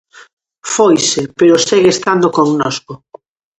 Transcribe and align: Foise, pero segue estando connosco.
Foise, 0.73 1.21
pero 1.39 1.63
segue 1.67 1.89
estando 1.93 2.33
connosco. 2.37 2.93